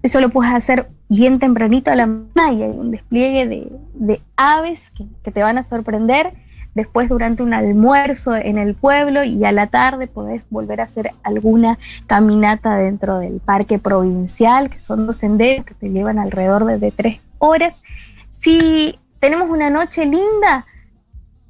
Eso 0.04 0.20
lo 0.20 0.30
puedes 0.30 0.54
hacer 0.54 0.90
bien 1.10 1.40
tempranito 1.40 1.90
a 1.90 1.96
la 1.96 2.06
mañana 2.06 2.52
y 2.52 2.62
hay 2.62 2.70
un 2.78 2.92
despliegue 2.92 3.48
de, 3.48 3.72
de 3.94 4.22
aves 4.36 4.92
que, 4.92 5.06
que 5.24 5.32
te 5.32 5.42
van 5.42 5.58
a 5.58 5.64
sorprender. 5.64 6.34
Después 6.76 7.08
durante 7.08 7.44
un 7.44 7.54
almuerzo 7.54 8.36
en 8.36 8.58
el 8.58 8.74
pueblo 8.74 9.24
y 9.24 9.46
a 9.46 9.52
la 9.52 9.68
tarde 9.68 10.08
podés 10.08 10.44
volver 10.50 10.82
a 10.82 10.86
hacer 10.86 11.12
alguna 11.22 11.78
caminata 12.08 12.76
dentro 12.78 13.20
del 13.20 13.40
parque 13.40 13.78
provincial, 13.78 14.72
que 14.72 14.80
son 14.80 15.06
dos 15.06 15.18
senderos 15.18 15.66
que 15.66 15.76
te 15.76 15.90
llevan 15.90 16.18
alrededor 16.18 16.66
de, 16.66 16.92
tres 16.92 17.20
horas. 17.38 17.84
Si 18.32 19.00
tenemos 19.20 19.52
una 19.52 19.70
noche 19.70 20.06
linda, 20.06 20.66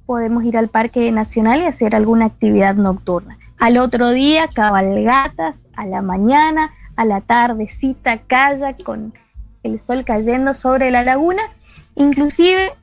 podemos 0.05 0.43
ir 0.43 0.57
al 0.57 0.67
Parque 0.67 1.09
Nacional 1.13 1.61
y 1.61 1.65
hacer 1.65 1.95
alguna 1.95 2.25
actividad 2.25 2.75
nocturna. 2.75 3.37
Al 3.59 3.77
otro 3.77 4.09
día, 4.09 4.49
cabalgatas, 4.53 5.61
a 5.77 5.85
la 5.85 6.01
mañana, 6.01 6.73
a 6.97 7.05
la 7.05 7.21
tardecita, 7.21 8.17
kayak 8.17 8.83
con 8.83 9.13
el 9.63 9.79
sol 9.79 10.03
cayendo 10.03 10.53
sobre 10.53 10.91
la 10.91 11.03
laguna. 11.03 11.43
Inclusive, 11.95 12.73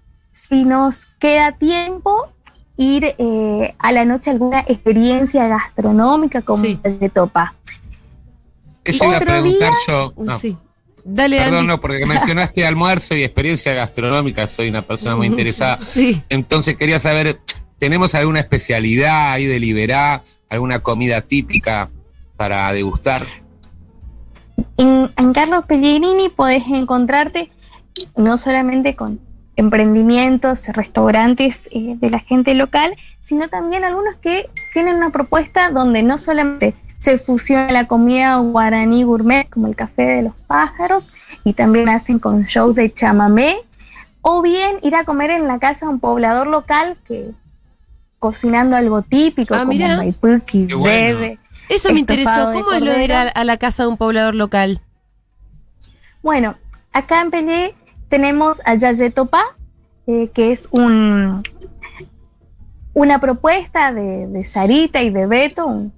si 0.49 0.65
nos 0.65 1.07
queda 1.19 1.53
tiempo, 1.53 2.29
ir 2.77 3.15
eh, 3.19 3.75
a 3.79 3.93
la 3.93 4.05
noche 4.05 4.31
a 4.31 4.33
alguna 4.33 4.61
experiencia 4.61 5.47
gastronómica 5.49 6.43
como 6.43 6.63
de 6.63 7.11
topa. 7.13 7.55
Eso 8.85 9.05
iba 9.05 9.17
a 9.19 9.21
preguntar 9.21 9.71
día- 9.71 9.79
yo. 9.87 10.13
No. 10.17 10.39
Sí. 10.39 10.57
Dale, 11.05 11.39
Perdón, 11.39 11.55
Andy. 11.61 11.67
no, 11.69 11.81
porque 11.81 12.05
mencionaste 12.07 12.67
almuerzo 12.67 13.15
y 13.15 13.23
experiencia 13.25 13.73
gastronómica, 13.75 14.47
soy 14.47 14.69
una 14.69 14.83
persona 14.83 15.17
muy 15.17 15.27
interesada. 15.27 15.79
Sí. 15.87 16.23
Entonces 16.29 16.77
quería 16.77 16.99
saber, 16.99 17.41
¿tenemos 17.79 18.15
alguna 18.15 18.41
especialidad 18.41 19.33
ahí 19.33 19.47
de 19.47 19.59
Liberá, 19.61 20.23
alguna 20.49 20.81
comida 20.81 21.21
típica 21.23 21.91
para 22.37 22.73
degustar? 22.73 23.27
En, 24.77 25.11
en 25.17 25.33
Carlos 25.33 25.65
Pellegrini 25.67 26.29
podés 26.29 26.65
encontrarte 26.67 27.51
no 28.17 28.37
solamente 28.37 28.95
con 28.97 29.21
emprendimientos, 29.61 30.69
restaurantes 30.69 31.69
eh, 31.73 31.95
de 31.99 32.11
la 32.11 32.19
gente 32.19 32.55
local, 32.55 32.95
sino 33.21 33.49
también 33.49 33.85
algunos 33.85 34.17
que 34.17 34.51
tienen 34.73 34.97
una 34.97 35.11
propuesta 35.11 35.71
donde 35.71 36.03
no 36.03 36.19
solamente 36.19 36.75
se 36.99 37.17
fusiona 37.19 37.71
la 37.73 37.87
comida 37.87 38.37
guaraní 38.37 39.05
gourmet, 39.05 39.49
como 39.49 39.69
el 39.69 39.77
café 39.77 40.03
de 40.03 40.23
los 40.23 40.35
pájaros, 40.47 41.13
y 41.45 41.55
también 41.55 41.89
hacen 41.89 42.19
con 42.19 42.45
shows 42.45 42.75
de 42.75 42.93
chamamé, 42.93 43.57
o 44.23 44.43
bien 44.43 44.77
ir 44.83 44.95
a 44.95 45.05
comer 45.05 45.31
en 45.31 45.47
la 45.47 45.59
casa 45.59 45.87
de 45.87 45.93
un 45.93 46.01
poblador 46.01 46.47
local 46.47 46.99
que 47.07 47.31
cocinando 48.19 48.77
algo 48.77 49.01
típico, 49.01 49.55
Ah, 49.55 49.65
como 49.65 49.73
maipuki, 49.73 50.67
bueno. 50.75 50.83
bebe, 50.83 51.39
Eso 51.71 51.91
me 51.93 52.01
interesó. 52.01 52.51
¿Cómo 52.53 52.73
es 52.73 52.83
lo 52.83 52.93
de 52.93 53.05
ir 53.05 53.15
a, 53.15 53.23
a 53.23 53.45
la 53.45 53.57
casa 53.57 53.85
de 53.85 53.89
un 53.89 53.97
poblador 53.97 54.35
local? 54.35 54.81
Bueno, 56.23 56.57
acá 56.93 57.23
en 57.23 57.31
Pelé 57.31 57.75
tenemos 58.11 58.61
a 58.67 58.75
Yayetopa, 58.75 59.41
eh, 60.07 60.29
que 60.35 60.53
es 60.53 60.69
un, 60.73 61.43
una 62.93 63.19
propuesta 63.21 63.93
de, 63.93 64.27
de 64.27 64.45
Sarita 64.45 65.01
y 65.03 65.11
de 65.11 65.27
Beto, 65.27 65.67
un- 65.67 65.93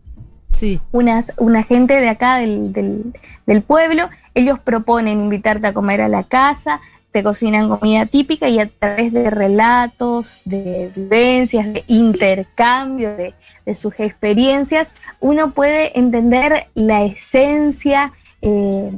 unas- 0.93 1.33
una 1.39 1.63
gente 1.65 1.95
de 1.95 2.09
acá 2.11 2.37
del, 2.37 2.73
del- 2.73 3.13
del 3.47 3.63
pueblo. 3.63 4.09
Ellos 4.35 4.59
proponen 4.61 5.21
invitarte 5.21 5.67
a 5.67 5.73
comer 5.73 6.01
a 6.03 6.09
la 6.09 6.25
casa, 6.25 6.81
te 7.11 7.23
cocinan 7.23 7.69
comida 7.69 8.07
típica 8.07 8.49
y 8.49 8.59
a 8.59 8.67
través 8.69 9.13
de 9.13 9.31
relatos, 9.31 10.41
de 10.45 10.93
vivencias, 10.95 11.73
de 11.73 11.85
intercambio 11.87 13.17
de, 13.17 13.35
de 13.67 13.75
sus 13.75 13.95
experiencias, 13.99 14.93
uno 15.21 15.51
puede 15.53 15.99
entender 15.99 16.67
la 16.75 17.05
esencia 17.05 18.13
eh, 18.43 18.91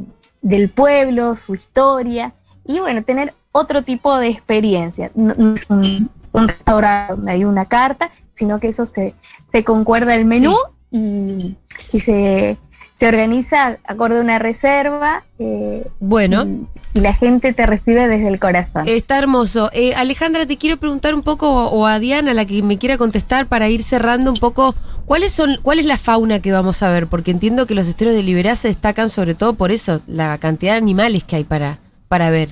del 0.42 0.68
pueblo, 0.70 1.34
su 1.36 1.54
historia 1.54 2.32
y 2.66 2.78
bueno, 2.80 3.02
tener 3.02 3.34
otro 3.52 3.82
tipo 3.82 4.18
de 4.18 4.28
experiencia. 4.28 5.10
No, 5.14 5.34
no 5.36 5.54
es 5.54 5.66
un, 5.68 6.10
un 6.32 6.48
restaurante 6.48 7.14
donde 7.14 7.32
hay 7.32 7.44
una 7.44 7.66
carta, 7.66 8.10
sino 8.34 8.58
que 8.60 8.68
eso 8.68 8.86
se, 8.94 9.14
se 9.52 9.64
concuerda 9.64 10.14
el 10.14 10.24
menú 10.24 10.54
y, 10.90 11.56
y 11.92 12.00
se, 12.00 12.56
se 12.98 13.08
organiza 13.08 13.78
acorde 13.84 14.18
a 14.18 14.22
una 14.22 14.38
reserva. 14.38 15.24
eh, 15.38 15.86
Bueno. 16.00 16.44
y, 16.44 16.66
y 16.98 17.00
la 17.00 17.12
gente 17.12 17.52
te 17.52 17.66
recibe 17.66 18.06
desde 18.08 18.28
el 18.28 18.38
corazón. 18.38 18.86
Está 18.88 19.18
hermoso. 19.18 19.68
Eh, 19.72 19.94
Alejandra, 19.94 20.46
te 20.46 20.56
quiero 20.56 20.76
preguntar 20.76 21.14
un 21.14 21.22
poco, 21.22 21.66
o 21.68 21.86
a 21.86 21.98
Diana, 21.98 22.34
la 22.34 22.44
que 22.44 22.62
me 22.62 22.78
quiera 22.78 22.96
contestar, 22.98 23.46
para 23.46 23.68
ir 23.68 23.82
cerrando 23.82 24.30
un 24.30 24.38
poco, 24.38 24.74
¿cuáles 25.04 25.32
son, 25.32 25.58
¿cuál 25.62 25.80
es 25.80 25.86
la 25.86 25.96
fauna 25.98 26.38
que 26.40 26.52
vamos 26.52 26.82
a 26.84 26.90
ver? 26.90 27.08
Porque 27.08 27.32
entiendo 27.32 27.66
que 27.66 27.74
los 27.74 27.88
esteros 27.88 28.14
de 28.14 28.22
Liberá 28.22 28.54
se 28.54 28.68
destacan 28.68 29.08
sobre 29.10 29.34
todo 29.34 29.54
por 29.54 29.72
eso, 29.72 30.00
la 30.06 30.38
cantidad 30.38 30.72
de 30.74 30.78
animales 30.78 31.24
que 31.24 31.34
hay 31.36 31.44
para, 31.44 31.78
para 32.14 32.30
ver. 32.30 32.50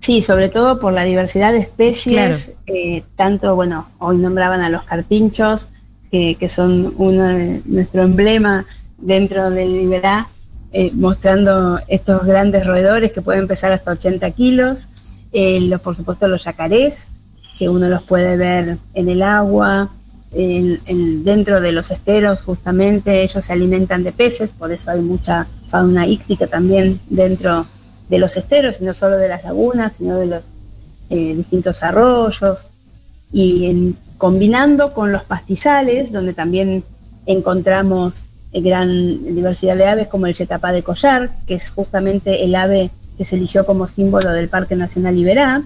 Sí, 0.00 0.22
sobre 0.22 0.48
todo 0.48 0.78
por 0.78 0.92
la 0.92 1.02
diversidad 1.02 1.50
de 1.50 1.58
especies, 1.58 2.04
Claro. 2.14 2.36
eh, 2.68 3.02
tanto, 3.16 3.56
bueno, 3.56 3.88
hoy 3.98 4.18
nombraban 4.18 4.60
a 4.60 4.70
los 4.70 4.84
carpinchos, 4.84 5.66
que, 6.12 6.36
que 6.38 6.48
son 6.48 6.94
uno 6.96 7.24
de 7.24 7.60
nuestro 7.64 8.04
emblema 8.04 8.64
dentro 8.98 9.50
del 9.50 9.72
Liberá, 9.72 10.28
eh, 10.72 10.92
mostrando 10.94 11.80
estos 11.88 12.24
grandes 12.24 12.64
roedores 12.64 13.10
que 13.10 13.20
pueden 13.20 13.48
pesar 13.48 13.72
hasta 13.72 13.90
80 13.90 14.30
kilos, 14.30 14.86
eh, 15.32 15.58
los, 15.62 15.80
por 15.80 15.96
supuesto 15.96 16.28
los 16.28 16.44
yacarés, 16.44 17.08
que 17.58 17.68
uno 17.68 17.88
los 17.88 18.04
puede 18.04 18.36
ver 18.36 18.78
en 18.94 19.08
el 19.08 19.22
agua, 19.22 19.88
en- 20.30 20.78
en- 20.86 21.24
dentro 21.24 21.60
de 21.60 21.72
los 21.72 21.90
esteros 21.90 22.42
justamente, 22.42 23.24
ellos 23.24 23.44
se 23.44 23.52
alimentan 23.52 24.04
de 24.04 24.12
peces, 24.12 24.52
por 24.56 24.70
eso 24.70 24.92
hay 24.92 25.00
mucha 25.00 25.48
fauna 25.68 26.06
íctica 26.06 26.46
también 26.46 27.00
dentro 27.10 27.66
de 28.08 28.18
los 28.18 28.36
esteros, 28.36 28.80
y 28.80 28.84
no 28.84 28.94
solo 28.94 29.16
de 29.18 29.28
las 29.28 29.44
lagunas, 29.44 29.94
sino 29.96 30.16
de 30.18 30.26
los 30.26 30.50
eh, 31.10 31.34
distintos 31.36 31.82
arroyos, 31.82 32.68
y 33.32 33.66
en- 33.66 33.96
combinando 34.18 34.92
con 34.94 35.12
los 35.12 35.24
pastizales, 35.24 36.12
donde 36.12 36.32
también 36.32 36.84
encontramos 37.26 38.22
eh, 38.52 38.60
gran 38.60 38.88
diversidad 39.34 39.76
de 39.76 39.86
aves 39.86 40.08
como 40.08 40.26
el 40.26 40.34
yetapá 40.34 40.72
de 40.72 40.82
collar, 40.82 41.30
que 41.46 41.54
es 41.54 41.70
justamente 41.70 42.44
el 42.44 42.54
ave 42.54 42.90
que 43.18 43.24
se 43.24 43.36
eligió 43.36 43.66
como 43.66 43.88
símbolo 43.88 44.30
del 44.32 44.48
Parque 44.48 44.76
Nacional 44.76 45.16
Iberá. 45.16 45.62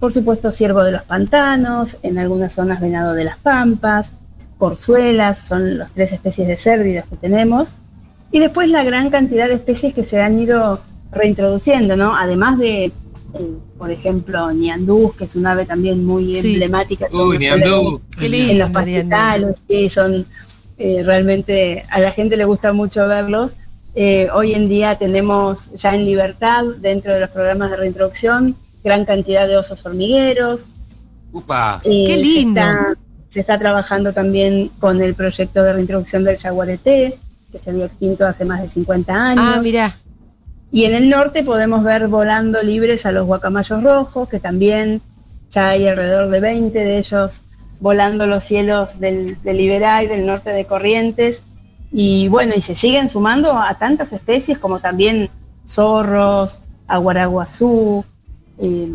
Por 0.00 0.12
supuesto, 0.12 0.50
ciervo 0.50 0.82
de 0.82 0.92
los 0.92 1.02
pantanos, 1.02 1.98
en 2.02 2.18
algunas 2.18 2.52
zonas 2.54 2.80
venado 2.80 3.12
de 3.14 3.24
las 3.24 3.38
pampas, 3.38 4.12
corzuelas, 4.58 5.38
son 5.38 5.78
las 5.78 5.90
tres 5.92 6.12
especies 6.12 6.48
de 6.48 6.56
cérvidos 6.56 7.04
que 7.10 7.16
tenemos. 7.16 7.74
Y 8.30 8.40
después 8.40 8.68
la 8.68 8.84
gran 8.84 9.10
cantidad 9.10 9.48
de 9.48 9.54
especies 9.54 9.94
que 9.94 10.04
se 10.04 10.20
han 10.20 10.38
ido 10.38 10.80
reintroduciendo, 11.12 11.96
¿no? 11.96 12.16
Además 12.16 12.58
de, 12.58 12.86
eh, 12.86 12.92
por 13.78 13.90
ejemplo, 13.90 14.50
ñandús, 14.52 15.14
que 15.16 15.24
es 15.24 15.36
un 15.36 15.46
ave 15.46 15.66
también 15.66 16.04
muy 16.04 16.34
Sí. 16.36 16.52
emblemática. 16.54 17.08
que 17.08 17.16
Uy, 17.16 17.38
Qué 17.38 17.46
En 18.26 18.30
lindo, 18.30 18.64
los 18.64 18.70
pastizales, 18.70 19.56
sí, 19.68 19.88
son 19.88 20.26
eh, 20.78 21.02
realmente, 21.04 21.84
a 21.90 22.00
la 22.00 22.12
gente 22.12 22.36
le 22.36 22.44
gusta 22.44 22.72
mucho 22.72 23.06
verlos. 23.08 23.52
Eh, 23.94 24.28
hoy 24.34 24.52
en 24.52 24.68
día 24.68 24.96
tenemos 24.96 25.72
ya 25.72 25.94
en 25.94 26.04
libertad, 26.04 26.64
dentro 26.80 27.14
de 27.14 27.20
los 27.20 27.30
programas 27.30 27.70
de 27.70 27.76
reintroducción, 27.78 28.54
gran 28.84 29.06
cantidad 29.06 29.48
de 29.48 29.56
osos 29.56 29.84
hormigueros, 29.86 30.66
Upa. 31.32 31.80
eh, 31.84 32.04
Qué 32.06 32.16
se 32.16 32.22
lindo. 32.22 32.60
está- 32.60 32.94
Se 33.28 33.40
está, 33.40 33.58
trabajando 33.58 34.12
también 34.14 34.70
con 34.80 35.02
el 35.02 35.14
proyecto 35.14 35.62
de 35.62 35.72
reintroducción 35.74 36.24
del 36.24 36.38
jaguareté, 36.38 37.18
que 37.52 37.58
se 37.58 37.70
había 37.70 37.84
extinto 37.84 38.24
hace 38.26 38.44
más 38.46 38.62
de 38.62 38.68
50 38.70 39.14
años. 39.14 39.44
Ah, 39.46 39.60
mirá. 39.62 39.94
Y 40.72 40.84
en 40.84 40.94
el 40.94 41.08
norte 41.08 41.42
podemos 41.42 41.84
ver 41.84 42.08
volando 42.08 42.62
libres 42.62 43.06
a 43.06 43.12
los 43.12 43.26
guacamayos 43.26 43.82
rojos, 43.82 44.28
que 44.28 44.40
también 44.40 45.00
ya 45.50 45.70
hay 45.70 45.86
alrededor 45.86 46.28
de 46.30 46.40
20 46.40 46.78
de 46.78 46.98
ellos 46.98 47.40
volando 47.80 48.26
los 48.26 48.42
cielos 48.44 48.98
del, 48.98 49.40
del 49.42 49.60
y 49.60 49.68
del 49.68 50.26
norte 50.26 50.50
de 50.50 50.64
Corrientes. 50.64 51.42
Y 51.92 52.28
bueno, 52.28 52.54
y 52.56 52.60
se 52.60 52.74
siguen 52.74 53.08
sumando 53.08 53.56
a 53.56 53.74
tantas 53.78 54.12
especies 54.12 54.58
como 54.58 54.80
también 54.80 55.30
zorros, 55.66 56.58
Aguaraguazú, 56.88 58.04
eh, 58.58 58.88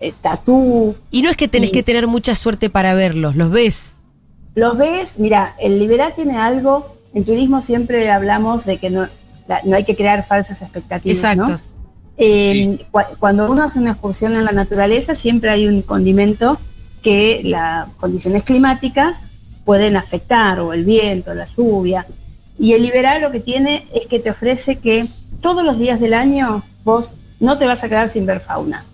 eh, 0.00 0.12
Tatú. 0.20 0.94
Y 1.10 1.22
no 1.22 1.30
es 1.30 1.36
que 1.36 1.48
tenés 1.48 1.70
Y- 1.70 1.72
que 1.72 1.82
tener 1.82 2.06
mucha 2.06 2.34
suerte 2.34 2.68
para 2.70 2.94
verlos, 2.94 3.36
los 3.36 3.50
ves. 3.50 3.94
Los 4.54 4.76
ves, 4.76 5.18
mira, 5.18 5.54
el 5.60 5.78
Liberá 5.78 6.10
tiene 6.10 6.36
algo, 6.36 6.94
en 7.14 7.24
turismo 7.24 7.60
siempre 7.62 8.10
hablamos 8.10 8.64
de 8.66 8.78
que 8.78 8.90
no, 8.90 9.06
la- 9.52 9.60
no 9.64 9.76
hay 9.76 9.84
que 9.84 9.94
crear 9.96 10.26
falsas 10.26 10.62
expectativas, 10.62 11.18
Exacto. 11.18 11.48
¿no? 11.48 11.60
Eh, 12.16 12.78
cua- 12.92 13.08
Cuando 13.18 13.50
uno 13.50 13.62
hace 13.64 13.78
una 13.78 13.92
excursión 13.92 14.32
en 14.34 14.44
la 14.44 14.52
naturaleza, 14.52 15.14
siempre 15.14 15.50
hay 15.50 15.66
un 15.66 15.82
condimento 15.82 16.58
que 17.02 17.40
las 17.44 17.88
condiciones 17.96 18.42
climáticas 18.44 19.16
pueden 19.64 19.96
afectar, 19.96 20.60
o 20.60 20.72
el 20.72 20.84
viento, 20.84 21.34
la 21.34 21.46
lluvia. 21.56 22.06
Y 22.58 22.72
el 22.74 22.82
Liberá 22.82 23.18
lo 23.18 23.30
que 23.30 23.40
tiene 23.40 23.86
es 23.94 24.06
que 24.06 24.20
te 24.20 24.30
ofrece 24.30 24.76
que 24.76 25.06
todos 25.40 25.64
los 25.64 25.78
días 25.78 26.00
del 26.00 26.14
año 26.14 26.62
vos 26.84 27.14
no 27.40 27.58
te 27.58 27.66
vas 27.66 27.82
a 27.82 27.88
quedar 27.88 28.08
sin 28.10 28.24
ver 28.26 28.40
fauna. 28.40 28.84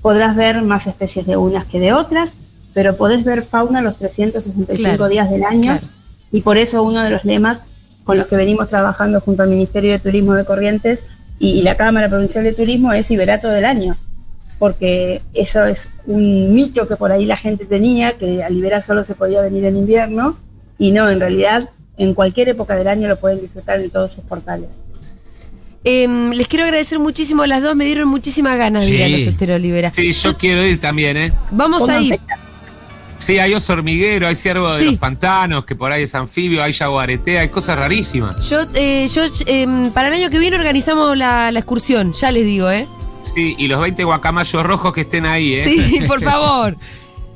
Podrás 0.00 0.36
ver 0.36 0.62
más 0.62 0.86
especies 0.86 1.26
de 1.26 1.36
unas 1.36 1.64
que 1.66 1.80
de 1.80 1.92
otras, 1.92 2.30
pero 2.72 2.96
podés 2.96 3.24
ver 3.24 3.42
fauna 3.42 3.82
los 3.82 3.96
365 3.98 4.76
Claro, 4.96 5.08
días 5.08 5.30
del 5.30 5.44
año. 5.44 5.72
claro. 5.78 5.86
Y 6.32 6.40
por 6.40 6.56
eso 6.58 6.82
uno 6.82 7.02
de 7.02 7.10
los 7.10 7.24
lemas 7.24 7.58
con 8.04 8.18
los 8.18 8.26
que 8.26 8.36
venimos 8.36 8.68
trabajando 8.68 9.20
junto 9.20 9.42
al 9.42 9.48
Ministerio 9.48 9.92
de 9.92 9.98
Turismo 9.98 10.34
de 10.34 10.44
Corrientes 10.44 11.02
y, 11.38 11.50
y 11.50 11.62
la 11.62 11.76
Cámara 11.76 12.08
Provincial 12.08 12.44
de 12.44 12.52
Turismo 12.52 12.92
es 12.92 13.10
Iberá 13.10 13.40
todo 13.40 13.56
el 13.56 13.64
año. 13.64 13.96
Porque 14.58 15.20
eso 15.34 15.64
es 15.64 15.90
un 16.06 16.54
mito 16.54 16.86
que 16.86 16.96
por 16.96 17.10
ahí 17.10 17.24
la 17.26 17.36
gente 17.36 17.64
tenía, 17.64 18.12
que 18.12 18.42
al 18.42 18.56
Iberá 18.56 18.80
solo 18.80 19.02
se 19.02 19.14
podía 19.14 19.42
venir 19.42 19.64
en 19.64 19.76
invierno, 19.76 20.38
y 20.78 20.92
no, 20.92 21.08
en 21.08 21.20
realidad 21.20 21.70
en 21.96 22.14
cualquier 22.14 22.48
época 22.48 22.76
del 22.76 22.88
año 22.88 23.08
lo 23.08 23.18
pueden 23.18 23.40
disfrutar 23.40 23.80
en 23.80 23.90
todos 23.90 24.12
sus 24.12 24.24
portales. 24.24 24.70
Em, 25.84 26.30
les 26.30 26.48
quiero 26.48 26.64
agradecer 26.64 26.98
muchísimo 26.98 27.42
a 27.42 27.46
las 27.46 27.62
dos, 27.62 27.76
me 27.76 27.84
dieron 27.84 28.08
muchísimas 28.08 28.56
ganas 28.56 28.86
de 28.86 28.94
ir 28.94 29.02
a 29.02 29.08
los 29.08 29.20
Esteros 29.20 29.56
Olivera. 29.56 29.90
Sí, 29.90 30.12
yo 30.12 30.36
quiero 30.36 30.64
ir 30.64 30.80
también, 30.80 31.16
¿eh? 31.16 31.32
Vamos 31.50 31.88
a 31.88 32.00
ir. 32.00 32.14
fecha. 32.18 32.38
Sí, 33.18 33.38
hay 33.38 33.54
oso 33.54 33.72
hormiguero, 33.72 34.26
hay 34.26 34.34
ciervo 34.34 34.72
de 34.72 34.78
Sí. 34.80 34.84
los 34.86 34.98
pantanos, 34.98 35.64
que 35.64 35.74
por 35.76 35.92
ahí 35.92 36.02
es 36.02 36.14
anfibio, 36.14 36.62
hay 36.62 36.72
jaguaretea, 36.72 37.42
hay 37.42 37.48
cosas 37.48 37.78
rarísimas. 37.78 38.48
Yo, 38.48 38.60
eh, 38.74 39.06
yo 39.12 39.22
em, 39.46 39.90
para 39.92 40.08
el 40.08 40.14
año 40.14 40.30
que 40.30 40.38
viene 40.38 40.56
organizamos 40.56 41.16
la, 41.16 41.50
la 41.50 41.58
excursión, 41.60 42.12
ya 42.12 42.30
les 42.30 42.44
digo, 42.44 42.70
¿eh? 42.70 42.86
Sí, 43.34 43.54
y 43.58 43.68
los 43.68 43.80
20 43.80 44.04
guacamayos 44.04 44.66
rojos 44.66 44.92
que 44.92 45.02
estén 45.02 45.24
ahí, 45.26 45.54
¿eh? 45.54 45.64
Sí, 45.64 46.00
por 46.06 46.20
favor. 46.22 46.76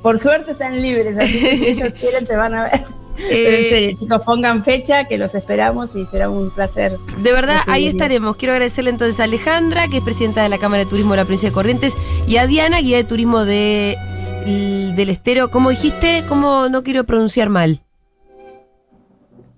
Por 0.02 0.20
suerte 0.20 0.52
están 0.52 0.80
libres, 0.80 1.16
así 1.18 1.32
que 1.40 1.58
si 1.58 1.66
ellos 1.68 1.92
quieren 2.00 2.26
te 2.26 2.37
van 2.37 2.54
a 2.54 2.64
ver. 2.64 2.85
Pero 3.16 3.56
en 3.56 3.68
serio, 3.68 3.97
chicos, 3.99 4.23
pongan 4.25 4.62
fecha, 4.64 5.04
que 5.08 5.18
los 5.18 5.35
esperamos 5.35 5.90
y 5.97 6.06
será 6.06 6.30
un 6.30 6.50
placer. 6.50 6.92
De 7.16 7.32
verdad, 7.32 7.62
ahí 7.66 7.88
estaremos. 7.88 8.37
Quiero 8.37 8.52
agradecerle 8.52 8.90
entonces 8.90 9.18
a 9.18 9.25
Alejandra, 9.25 9.88
que 9.88 9.97
es 9.97 10.04
presidenta 10.04 10.40
de 10.44 10.49
la 10.49 10.58
Cámara 10.58 10.85
de 10.85 10.88
Turismo 10.90 11.12
de 11.12 11.16
la 11.16 11.25
Provincia 11.25 11.49
de 11.49 11.52
Corrientes, 11.52 11.94
y 12.28 12.37
a 12.37 12.47
Diana, 12.47 12.78
guía 12.80 12.97
de 12.99 13.02
turismo 13.02 13.44
de, 13.44 13.97
del 14.45 15.09
Estero. 15.11 15.50
¿Cómo 15.50 15.71
dijiste? 15.71 16.25
¿Cómo 16.28 16.68
no 16.68 16.83
quiero 16.83 17.04
pronunciar 17.04 17.49
mal? 17.49 17.83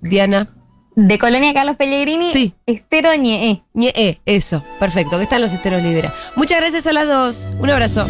Diana. 0.01 0.49
De 0.97 1.19
Colonia 1.19 1.55
Carlos 1.55 1.77
Pellegrini, 1.77 2.31
Sí. 2.33 2.55
Estero 2.67 3.15
Ñeé. 3.15 3.63
Ñe, 3.75 4.21
eso, 4.27 4.65
perfecto, 4.79 5.17
que 5.17 5.23
están 5.23 5.41
los 5.41 5.53
Esteros 5.53 5.83
Libera. 5.83 6.13
Muchas 6.37 6.59
gracias 6.61 6.87
a 6.87 6.93
las 6.93 7.07
dos. 7.07 7.51
Un 7.59 7.71
abrazo. 7.71 8.07